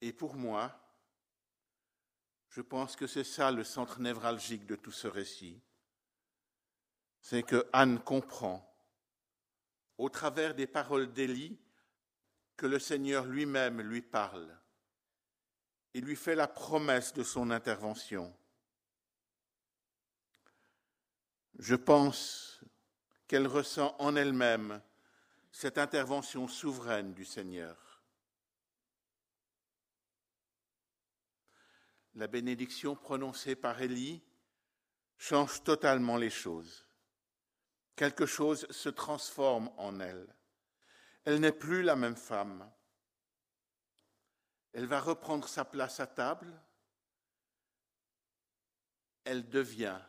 Et 0.00 0.12
pour 0.12 0.36
moi, 0.36 0.85
je 2.56 2.62
pense 2.62 2.96
que 2.96 3.06
c'est 3.06 3.22
ça 3.22 3.52
le 3.52 3.64
centre 3.64 4.00
névralgique 4.00 4.64
de 4.64 4.76
tout 4.76 4.90
ce 4.90 5.08
récit. 5.08 5.60
C'est 7.20 7.42
que 7.42 7.68
Anne 7.74 8.02
comprend, 8.02 8.74
au 9.98 10.08
travers 10.08 10.54
des 10.54 10.66
paroles 10.66 11.12
d'Élie, 11.12 11.60
que 12.56 12.64
le 12.64 12.78
Seigneur 12.78 13.26
lui-même 13.26 13.82
lui 13.82 14.00
parle 14.00 14.58
et 15.92 16.00
lui 16.00 16.16
fait 16.16 16.34
la 16.34 16.48
promesse 16.48 17.12
de 17.12 17.22
son 17.22 17.50
intervention. 17.50 18.34
Je 21.58 21.74
pense 21.74 22.64
qu'elle 23.28 23.48
ressent 23.48 23.94
en 23.98 24.16
elle-même 24.16 24.80
cette 25.52 25.76
intervention 25.76 26.48
souveraine 26.48 27.12
du 27.12 27.26
Seigneur. 27.26 27.85
La 32.16 32.26
bénédiction 32.26 32.96
prononcée 32.96 33.54
par 33.54 33.80
Élie 33.82 34.22
change 35.18 35.62
totalement 35.62 36.16
les 36.16 36.30
choses. 36.30 36.86
Quelque 37.94 38.24
chose 38.24 38.66
se 38.70 38.88
transforme 38.88 39.70
en 39.76 40.00
elle. 40.00 40.34
Elle 41.24 41.40
n'est 41.40 41.52
plus 41.52 41.82
la 41.82 41.94
même 41.94 42.16
femme. 42.16 42.70
Elle 44.72 44.86
va 44.86 44.98
reprendre 44.98 45.46
sa 45.46 45.66
place 45.66 46.00
à 46.00 46.06
table. 46.06 46.58
Elle 49.24 49.48
devient 49.50 50.00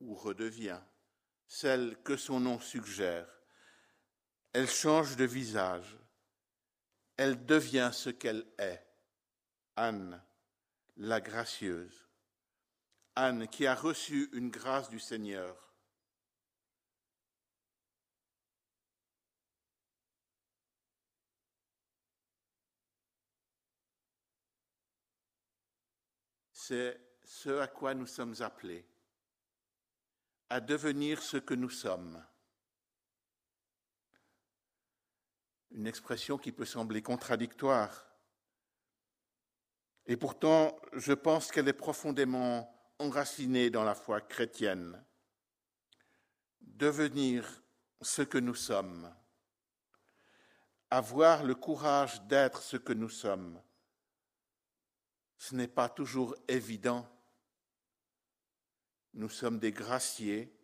ou 0.00 0.16
redevient 0.16 0.80
celle 1.46 2.02
que 2.02 2.16
son 2.16 2.40
nom 2.40 2.58
suggère. 2.58 3.28
Elle 4.52 4.68
change 4.68 5.14
de 5.14 5.24
visage. 5.24 5.96
Elle 7.16 7.46
devient 7.46 7.90
ce 7.92 8.10
qu'elle 8.10 8.44
est. 8.58 8.84
Anne, 9.76 10.20
la 11.00 11.20
gracieuse. 11.20 12.06
Anne 13.16 13.48
qui 13.48 13.66
a 13.66 13.74
reçu 13.74 14.28
une 14.32 14.50
grâce 14.50 14.88
du 14.88 15.00
Seigneur. 15.00 15.56
c'est 26.70 27.00
ce 27.24 27.58
à 27.58 27.66
quoi 27.66 27.94
nous 27.94 28.06
sommes 28.06 28.36
appelés, 28.42 28.86
à 30.50 30.60
devenir 30.60 31.20
ce 31.20 31.36
que 31.36 31.54
nous 31.54 31.70
sommes. 31.70 32.24
Une 35.72 35.88
expression 35.88 36.38
qui 36.38 36.52
peut 36.52 36.64
sembler 36.64 37.02
contradictoire. 37.02 38.09
Et 40.10 40.18
pourtant, 40.18 40.78
je 40.92 41.14
pense 41.14 41.50
qu'elle 41.50 41.68
est 41.68 41.72
profondément 41.72 42.70
enracinée 42.98 43.70
dans 43.70 43.84
la 43.84 43.94
foi 43.94 44.20
chrétienne. 44.20 45.02
Devenir 46.60 47.62
ce 48.02 48.20
que 48.20 48.36
nous 48.36 48.54
sommes. 48.54 49.10
Avoir 50.90 51.44
le 51.44 51.54
courage 51.54 52.20
d'être 52.24 52.60
ce 52.60 52.76
que 52.76 52.92
nous 52.92 53.08
sommes 53.08 53.58
ce 55.40 55.54
n'est 55.54 55.68
pas 55.68 55.88
toujours 55.88 56.36
évident. 56.48 57.08
Nous 59.14 59.30
sommes 59.30 59.58
des 59.58 59.72
graciés, 59.72 60.54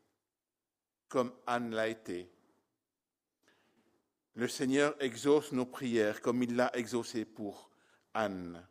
comme 1.08 1.32
Anne 1.46 1.74
l'a 1.74 1.88
été. 1.88 2.30
Le 4.34 4.48
Seigneur 4.48 4.94
exauce 5.00 5.52
nos 5.52 5.64
prières 5.64 6.20
comme 6.20 6.42
il 6.42 6.56
l'a 6.56 6.76
exaucé 6.76 7.24
pour 7.24 7.70
Anne. 8.12 8.68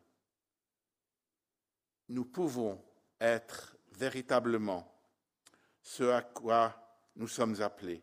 Nous 2.08 2.24
pouvons 2.24 2.82
être 3.20 3.76
véritablement 3.92 4.92
ce 5.82 6.04
à 6.04 6.22
quoi 6.22 6.98
nous 7.16 7.28
sommes 7.28 7.60
appelés. 7.60 8.02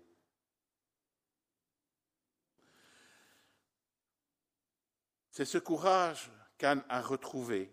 C'est 5.29 5.45
ce 5.45 5.57
courage 5.57 6.31
qu'Anne 6.57 6.83
a 6.89 7.01
retrouvé 7.01 7.71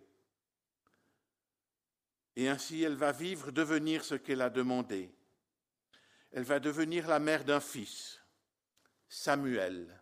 et 2.37 2.49
ainsi, 2.49 2.83
elle 2.83 2.95
va 2.95 3.13
vivre, 3.13 3.51
devenir 3.51 4.05
ce 4.05 4.15
qu'elle 4.15 4.41
a 4.41 4.51
demandé. 4.51 5.15
Elle 6.33 6.45
va 6.45 6.61
devenir 6.61 7.07
la 7.09 7.19
mère 7.19 7.45
d'un 7.45 7.61
fils, 7.61 8.21
Samuel, 9.09 10.01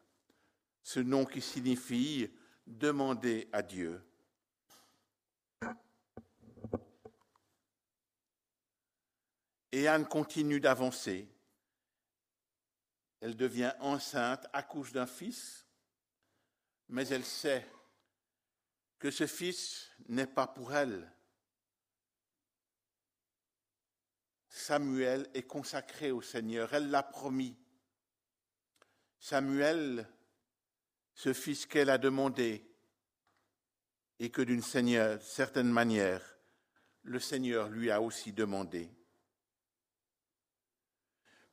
ce 0.82 1.00
nom 1.00 1.24
qui 1.24 1.40
signifie 1.40 2.30
demander 2.66 3.48
à 3.52 3.62
Dieu. 3.62 4.00
Et 9.72 9.86
Anne 9.86 10.06
continue 10.06 10.60
d'avancer. 10.60 11.28
Elle 13.20 13.36
devient 13.36 13.72
enceinte, 13.80 14.46
accouche 14.52 14.92
d'un 14.92 15.06
fils, 15.06 15.66
mais 16.88 17.06
elle 17.08 17.24
sait 17.24 17.66
que 18.98 19.10
ce 19.10 19.26
fils 19.26 19.90
n'est 20.08 20.26
pas 20.26 20.46
pour 20.46 20.74
elle, 20.74 21.10
Samuel 24.48 25.28
est 25.34 25.44
consacré 25.44 26.10
au 26.10 26.20
Seigneur, 26.20 26.74
elle 26.74 26.90
l'a 26.90 27.02
promis. 27.02 27.56
Samuel, 29.20 30.08
ce 31.14 31.32
fils 31.32 31.66
qu'elle 31.66 31.90
a 31.90 31.98
demandé, 31.98 32.64
et 34.18 34.30
que 34.30 34.42
d'une 34.42 34.62
certaine 34.62 35.70
manière, 35.70 36.38
le 37.02 37.20
Seigneur 37.20 37.68
lui 37.68 37.90
a 37.90 38.02
aussi 38.02 38.32
demandé. 38.32 38.90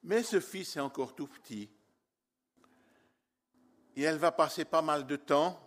Mais 0.05 0.21
ce 0.21 0.39
fils 0.39 0.77
est 0.77 0.81
encore 0.81 1.15
tout 1.15 1.25
petit. 1.25 1.67
Et 3.95 4.03
elle 4.03 4.19
va 4.19 4.31
passer 4.31 4.63
pas 4.63 4.83
mal 4.83 5.07
de 5.07 5.15
temps 5.15 5.59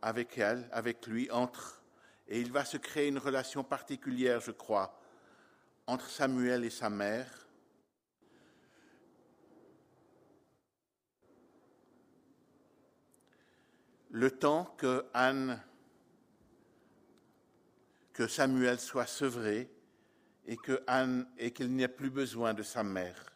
avec 0.00 0.38
elle, 0.38 0.66
avec 0.72 1.06
lui, 1.06 1.30
entre, 1.30 1.82
et 2.26 2.40
il 2.40 2.50
va 2.50 2.64
se 2.64 2.78
créer 2.78 3.08
une 3.08 3.18
relation 3.18 3.62
particulière, 3.62 4.40
je 4.40 4.52
crois, 4.52 4.98
entre 5.86 6.08
Samuel 6.08 6.64
et 6.64 6.70
sa 6.70 6.88
mère. 6.88 7.46
Le 14.08 14.30
temps 14.30 14.74
que 14.78 15.04
Anne, 15.12 15.62
que 18.14 18.26
Samuel 18.26 18.80
soit 18.80 19.06
sevré 19.06 19.73
et 20.46 20.56
que 20.56 20.84
qu'il 21.50 21.74
n'y 21.74 21.82
ait 21.82 21.88
plus 21.88 22.10
besoin 22.10 22.54
de 22.54 22.62
sa 22.62 22.82
mère. 22.82 23.34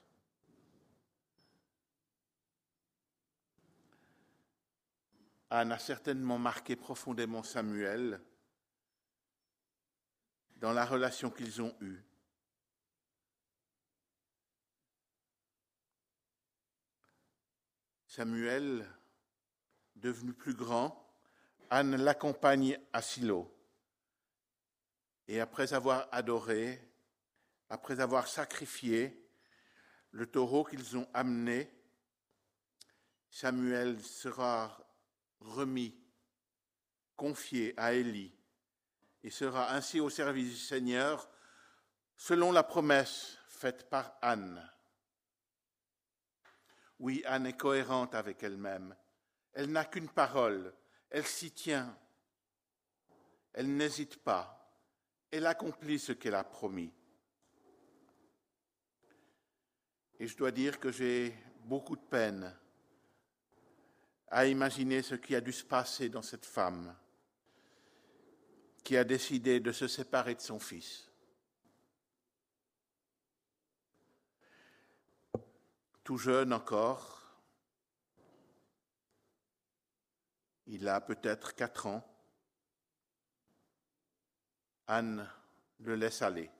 Anne 5.50 5.72
a 5.72 5.78
certainement 5.78 6.38
marqué 6.38 6.76
profondément 6.76 7.42
Samuel 7.42 8.20
dans 10.56 10.72
la 10.72 10.84
relation 10.84 11.30
qu'ils 11.30 11.62
ont 11.62 11.74
eue. 11.80 12.04
Samuel, 18.06 18.84
devenu 19.96 20.34
plus 20.34 20.54
grand, 20.54 21.08
Anne 21.70 21.96
l'accompagne 21.96 22.78
à 22.92 23.00
Silo. 23.00 23.54
Et 25.28 25.40
après 25.40 25.72
avoir 25.72 26.08
adoré, 26.10 26.87
après 27.70 28.00
avoir 28.00 28.26
sacrifié 28.26 29.28
le 30.10 30.26
taureau 30.26 30.64
qu'ils 30.64 30.96
ont 30.96 31.08
amené, 31.12 31.70
Samuel 33.30 34.02
sera 34.02 34.78
remis, 35.40 35.94
confié 37.16 37.74
à 37.76 37.92
Élie, 37.92 38.34
et 39.22 39.30
sera 39.30 39.74
ainsi 39.74 40.00
au 40.00 40.08
service 40.08 40.50
du 40.50 40.56
Seigneur 40.56 41.28
selon 42.16 42.52
la 42.52 42.62
promesse 42.62 43.38
faite 43.46 43.88
par 43.90 44.16
Anne. 44.22 44.68
Oui, 46.98 47.22
Anne 47.26 47.46
est 47.46 47.56
cohérente 47.56 48.14
avec 48.14 48.42
elle-même. 48.42 48.94
Elle 49.52 49.70
n'a 49.70 49.84
qu'une 49.84 50.08
parole, 50.08 50.74
elle 51.10 51.26
s'y 51.26 51.52
tient. 51.52 51.96
Elle 53.52 53.76
n'hésite 53.76 54.22
pas. 54.22 54.54
Elle 55.30 55.46
accomplit 55.46 55.98
ce 55.98 56.12
qu'elle 56.12 56.34
a 56.34 56.44
promis. 56.44 56.92
Et 60.20 60.26
je 60.26 60.36
dois 60.36 60.50
dire 60.50 60.80
que 60.80 60.90
j'ai 60.90 61.32
beaucoup 61.64 61.96
de 61.96 62.02
peine 62.02 62.54
à 64.28 64.46
imaginer 64.46 65.02
ce 65.02 65.14
qui 65.14 65.34
a 65.34 65.40
dû 65.40 65.52
se 65.52 65.64
passer 65.64 66.08
dans 66.08 66.22
cette 66.22 66.46
femme 66.46 66.94
qui 68.82 68.96
a 68.96 69.04
décidé 69.04 69.60
de 69.60 69.70
se 69.70 69.86
séparer 69.86 70.34
de 70.34 70.40
son 70.40 70.58
fils. 70.58 71.10
Tout 76.02 76.16
jeune 76.16 76.54
encore, 76.54 77.22
il 80.66 80.88
a 80.88 81.00
peut-être 81.00 81.54
quatre 81.54 81.86
ans, 81.86 82.02
Anne 84.86 85.28
le 85.80 85.94
laisse 85.96 86.22
aller. 86.22 86.50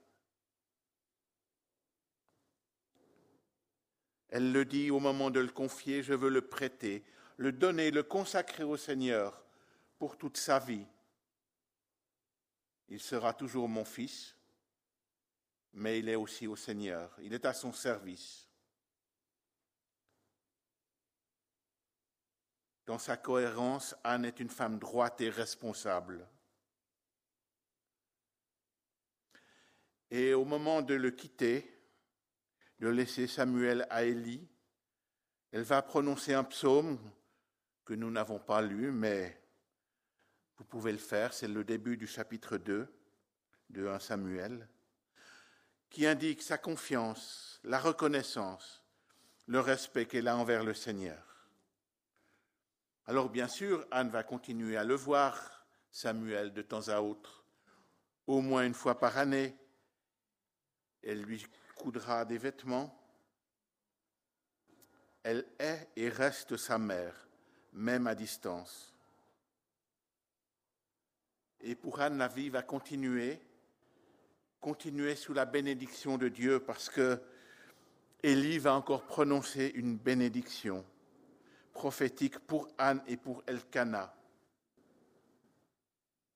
Elle 4.29 4.51
le 4.51 4.63
dit 4.65 4.91
au 4.91 4.99
moment 4.99 5.31
de 5.31 5.39
le 5.39 5.49
confier, 5.49 6.03
je 6.03 6.13
veux 6.13 6.29
le 6.29 6.41
prêter, 6.41 7.03
le 7.37 7.51
donner, 7.51 7.89
le 7.89 8.03
consacrer 8.03 8.63
au 8.63 8.77
Seigneur 8.77 9.43
pour 9.97 10.17
toute 10.17 10.37
sa 10.37 10.59
vie. 10.59 10.85
Il 12.89 12.99
sera 12.99 13.33
toujours 13.33 13.67
mon 13.67 13.85
fils, 13.85 14.35
mais 15.73 15.99
il 15.99 16.09
est 16.09 16.15
aussi 16.15 16.47
au 16.47 16.55
Seigneur, 16.55 17.15
il 17.21 17.33
est 17.33 17.45
à 17.45 17.53
son 17.53 17.73
service. 17.73 18.47
Dans 22.85 22.97
sa 22.97 23.17
cohérence, 23.17 23.95
Anne 24.03 24.25
est 24.25 24.39
une 24.39 24.49
femme 24.49 24.79
droite 24.79 25.21
et 25.21 25.29
responsable. 25.29 26.27
Et 30.09 30.33
au 30.33 30.43
moment 30.43 30.81
de 30.81 30.95
le 30.95 31.11
quitter, 31.11 31.78
de 32.79 32.87
laisser 32.87 33.27
Samuel 33.27 33.85
à 33.89 34.03
Élie, 34.03 34.47
elle 35.51 35.63
va 35.63 35.81
prononcer 35.81 36.33
un 36.33 36.43
psaume 36.43 36.99
que 37.83 37.93
nous 37.93 38.11
n'avons 38.11 38.39
pas 38.39 38.61
lu, 38.61 38.91
mais 38.91 39.41
vous 40.57 40.63
pouvez 40.63 40.91
le 40.91 40.97
faire, 40.97 41.33
c'est 41.33 41.47
le 41.47 41.63
début 41.63 41.97
du 41.97 42.07
chapitre 42.07 42.57
2 42.57 42.87
de 43.69 43.87
1 43.87 43.99
Samuel, 43.99 44.67
qui 45.89 46.05
indique 46.05 46.41
sa 46.41 46.57
confiance, 46.57 47.59
la 47.63 47.79
reconnaissance, 47.79 48.83
le 49.47 49.59
respect 49.59 50.05
qu'elle 50.05 50.27
a 50.27 50.37
envers 50.37 50.63
le 50.63 50.73
Seigneur. 50.73 51.49
Alors 53.05 53.29
bien 53.29 53.47
sûr, 53.47 53.87
Anne 53.89 54.09
va 54.09 54.23
continuer 54.23 54.77
à 54.77 54.83
le 54.83 54.93
voir, 54.93 55.65
Samuel, 55.91 56.53
de 56.53 56.61
temps 56.61 56.89
à 56.89 57.01
autre, 57.01 57.43
au 58.27 58.41
moins 58.41 58.65
une 58.65 58.75
fois 58.75 58.99
par 58.99 59.17
année. 59.17 59.57
Elle 61.01 61.23
lui 61.23 61.43
coudra 61.79 62.25
des 62.25 62.37
vêtements. 62.37 62.93
Elle 65.23 65.45
est 65.57 65.87
et 65.95 66.09
reste 66.09 66.57
sa 66.57 66.77
mère, 66.77 67.15
même 67.73 68.05
à 68.05 68.15
distance. 68.15 68.93
Et 71.61 71.75
pour 71.75 71.99
Anne, 72.01 72.17
la 72.17 72.27
vie 72.27 72.49
va 72.49 72.61
continuer, 72.61 73.41
continuer 74.59 75.15
sous 75.15 75.33
la 75.33 75.45
bénédiction 75.45 76.17
de 76.17 76.27
Dieu, 76.27 76.59
parce 76.59 76.89
que 76.89 77.21
Élie 78.21 78.59
va 78.59 78.73
encore 78.73 79.05
prononcer 79.05 79.71
une 79.75 79.97
bénédiction 79.97 80.85
prophétique 81.73 82.39
pour 82.39 82.67
Anne 82.77 83.01
et 83.07 83.15
pour 83.15 83.43
Elkana. 83.47 84.13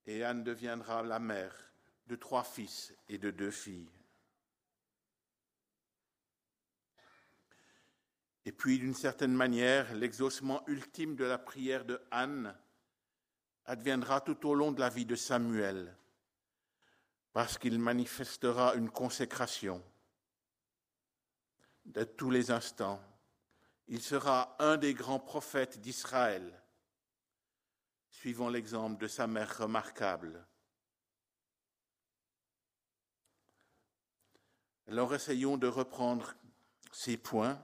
Et 0.06 0.24
Anne 0.24 0.44
deviendra 0.44 1.04
la 1.04 1.20
mère 1.20 1.54
de 2.08 2.16
trois 2.16 2.44
fils 2.44 2.94
et 3.10 3.18
de 3.18 3.32
deux 3.32 3.52
filles. 3.52 3.90
Et 8.46 8.52
puis, 8.52 8.80
d'une 8.80 8.94
certaine 8.94 9.34
manière, 9.34 9.94
l'exaucement 9.94 10.64
ultime 10.68 11.16
de 11.16 11.24
la 11.24 11.38
prière 11.38 11.86
de 11.86 12.02
Anne 12.12 12.56
adviendra 13.66 14.20
tout 14.20 14.48
au 14.48 14.54
long 14.54 14.72
de 14.72 14.82
la 14.82 14.90
vie 14.90 15.06
de 15.06 15.16
Samuel, 15.16 15.96
parce 17.32 17.58
qu'il 17.58 17.80
manifestera 17.80 18.76
une 18.76 18.90
consécration 18.90 19.82
de 21.86 22.04
tous 22.04 22.30
les 22.30 22.52
instants. 22.52 23.02
Il 23.88 24.02
sera 24.02 24.56
un 24.60 24.78
des 24.78 24.94
grands 24.94 25.20
prophètes 25.20 25.80
d'Israël, 25.80 26.62
suivant 28.10 28.50
l'exemple 28.50 29.02
de 29.02 29.08
sa 29.08 29.28
mère 29.28 29.58
remarquable. 29.58 30.46
Alors 34.88 35.16
essayons 35.16 35.58
de 35.58 35.68
reprendre 35.68 36.36
ces 36.92 37.18
points 37.18 37.60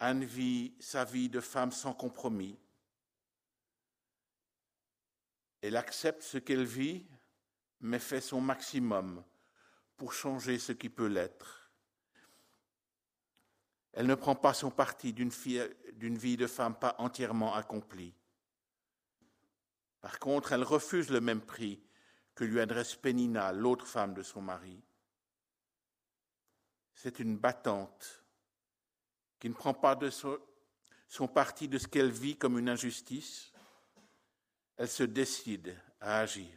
Anne 0.00 0.24
vit 0.24 0.74
sa 0.80 1.04
vie 1.04 1.28
de 1.28 1.40
femme 1.40 1.72
sans 1.72 1.92
compromis. 1.92 2.58
Elle 5.60 5.76
accepte 5.76 6.22
ce 6.22 6.38
qu'elle 6.38 6.64
vit, 6.64 7.06
mais 7.80 7.98
fait 7.98 8.22
son 8.22 8.40
maximum 8.40 9.22
pour 9.98 10.14
changer 10.14 10.58
ce 10.58 10.72
qui 10.72 10.88
peut 10.88 11.06
l'être. 11.06 11.70
Elle 13.92 14.06
ne 14.06 14.14
prend 14.14 14.34
pas 14.34 14.54
son 14.54 14.70
parti 14.70 15.12
d'une 15.12 15.28
vie 15.30 16.36
de 16.36 16.46
femme 16.46 16.76
pas 16.76 16.94
entièrement 16.98 17.54
accomplie. 17.54 18.14
Par 20.00 20.18
contre, 20.18 20.52
elle 20.52 20.62
refuse 20.62 21.10
le 21.10 21.20
même 21.20 21.42
prix 21.42 21.82
que 22.34 22.44
lui 22.44 22.60
adresse 22.60 22.94
Pénina, 22.94 23.52
l'autre 23.52 23.86
femme 23.86 24.14
de 24.14 24.22
son 24.22 24.40
mari. 24.40 24.82
C'est 26.94 27.18
une 27.18 27.36
battante 27.36 28.19
qui 29.40 29.48
ne 29.48 29.54
prend 29.54 29.74
pas 29.74 29.96
de 29.96 30.10
son, 30.10 30.38
parti 31.34 31.66
de 31.66 31.78
ce 31.78 31.88
qu'elle 31.88 32.12
vit 32.12 32.36
comme 32.36 32.58
une 32.58 32.68
injustice, 32.68 33.52
elle 34.76 34.88
se 34.88 35.02
décide 35.02 35.76
à 35.98 36.20
agir. 36.20 36.56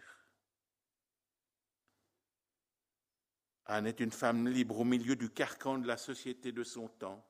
Anne 3.66 3.88
est 3.88 4.02
une 4.02 4.12
femme 4.12 4.50
libre 4.50 4.80
au 4.80 4.84
milieu 4.84 5.16
du 5.16 5.30
carcan 5.30 5.78
de 5.78 5.88
la 5.88 5.96
société 5.96 6.52
de 6.52 6.64
son 6.64 6.90
temps. 6.90 7.26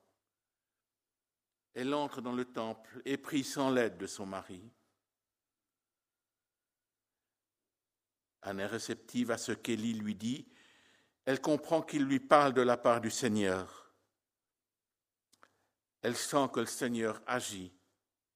Elle 1.72 1.94
entre 1.94 2.20
dans 2.20 2.32
le 2.32 2.44
temple 2.44 3.00
et 3.04 3.16
prie 3.16 3.44
sans 3.44 3.70
l'aide 3.70 3.96
de 3.96 4.08
son 4.08 4.26
mari. 4.26 4.72
Anne 8.42 8.60
est 8.60 8.66
réceptive 8.66 9.30
à 9.30 9.38
ce 9.38 9.52
qu'Élie 9.52 9.94
lui 9.94 10.16
dit. 10.16 10.48
Elle 11.24 11.40
comprend 11.40 11.80
qu'il 11.80 12.04
lui 12.04 12.20
parle 12.20 12.52
de 12.52 12.60
la 12.60 12.76
part 12.76 13.00
du 13.00 13.10
Seigneur. 13.10 13.83
Elle 16.04 16.16
sent 16.16 16.48
que 16.52 16.60
le 16.60 16.66
Seigneur 16.66 17.22
agit 17.26 17.72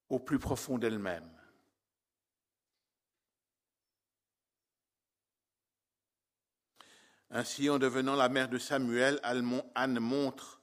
au 0.09 0.19
plus 0.19 0.39
profond 0.39 0.79
d'elle-même. 0.79 1.31
Ainsi, 7.31 7.69
en 7.69 7.79
devenant 7.79 8.17
la 8.17 8.31
mère 8.31 8.49
de 8.49 8.57
Samuel, 8.57 9.21
Anne 9.23 10.01
montre 10.01 10.63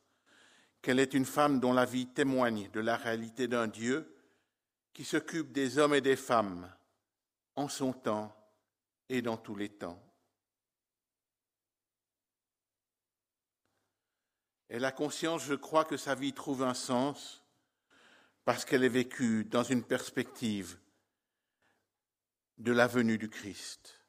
qu'elle 0.82 1.00
est 1.00 1.14
une 1.14 1.26
femme 1.26 1.60
dont 1.60 1.74
la 1.74 1.86
vie 1.86 2.08
témoigne 2.08 2.72
de 2.72 2.80
la 2.80 2.98
réalité 2.98 3.48
d'un 3.48 3.68
Dieu 3.68 4.18
qui 4.92 5.06
s'occupe 5.06 5.52
des 5.52 5.78
hommes 5.78 5.94
et 5.94 6.02
des 6.02 6.16
femmes 6.16 6.74
en 7.56 7.68
son 7.68 7.94
temps 7.94 8.36
et 9.10 9.22
dans 9.22 9.38
tous 9.38 9.56
les 9.56 9.70
temps. 9.70 10.05
Elle 14.76 14.84
a 14.84 14.92
conscience, 14.92 15.46
je 15.46 15.54
crois, 15.54 15.86
que 15.86 15.96
sa 15.96 16.16
vie 16.16 16.34
trouve 16.34 16.62
un 16.62 16.74
sens 16.74 17.42
parce 18.44 18.66
qu'elle 18.66 18.84
est 18.84 18.90
vécue 18.90 19.46
dans 19.46 19.64
une 19.64 19.86
perspective 19.86 20.78
de 22.58 22.74
la 22.74 22.86
venue 22.86 23.18
du 23.18 23.30
Christ. 23.30 24.02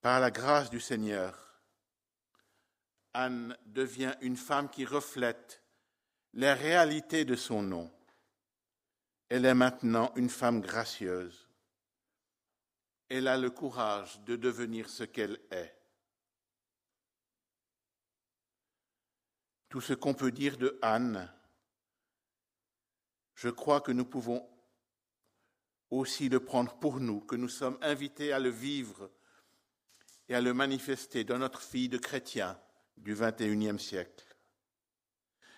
Par 0.00 0.18
la 0.18 0.32
grâce 0.32 0.70
du 0.70 0.80
Seigneur, 0.80 1.62
Anne 3.14 3.56
devient 3.64 4.16
une 4.22 4.36
femme 4.36 4.68
qui 4.68 4.84
reflète 4.84 5.62
les 6.32 6.52
réalités 6.52 7.24
de 7.24 7.36
son 7.36 7.62
nom. 7.62 7.92
Elle 9.28 9.44
est 9.44 9.54
maintenant 9.54 10.10
une 10.16 10.30
femme 10.30 10.60
gracieuse. 10.60 11.47
Elle 13.08 13.28
a 13.28 13.38
le 13.38 13.50
courage 13.50 14.20
de 14.20 14.36
devenir 14.36 14.88
ce 14.90 15.04
qu'elle 15.04 15.40
est. 15.50 15.74
Tout 19.68 19.80
ce 19.80 19.92
qu'on 19.92 20.14
peut 20.14 20.32
dire 20.32 20.56
de 20.56 20.78
Anne, 20.82 21.30
je 23.34 23.48
crois 23.48 23.80
que 23.80 23.92
nous 23.92 24.04
pouvons 24.04 24.48
aussi 25.90 26.28
le 26.28 26.40
prendre 26.40 26.78
pour 26.78 27.00
nous, 27.00 27.20
que 27.20 27.36
nous 27.36 27.48
sommes 27.48 27.78
invités 27.82 28.32
à 28.32 28.38
le 28.38 28.50
vivre 28.50 29.10
et 30.28 30.34
à 30.34 30.40
le 30.40 30.52
manifester 30.52 31.24
dans 31.24 31.38
notre 31.38 31.62
fille 31.62 31.88
de 31.88 31.98
chrétien 31.98 32.60
du 32.96 33.14
XXIe 33.14 33.78
siècle. 33.78 34.36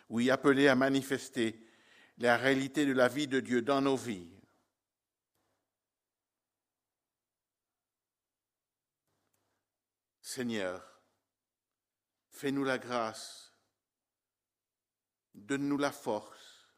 Oui, 0.08 0.30
appelés 0.30 0.68
à 0.68 0.74
manifester 0.74 1.66
la 2.18 2.36
réalité 2.36 2.84
de 2.86 2.92
la 2.92 3.08
vie 3.08 3.28
de 3.28 3.40
Dieu 3.40 3.62
dans 3.62 3.80
nos 3.80 3.96
vies. 3.96 4.28
Seigneur, 10.32 10.80
fais-nous 12.30 12.62
la 12.62 12.78
grâce, 12.78 13.52
donne-nous 15.34 15.76
la 15.76 15.90
force, 15.90 16.68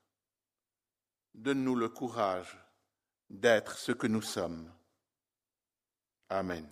donne-nous 1.34 1.74
le 1.74 1.90
courage 1.90 2.58
d'être 3.28 3.76
ce 3.76 3.92
que 3.92 4.06
nous 4.06 4.22
sommes. 4.22 4.72
Amen. 6.30 6.66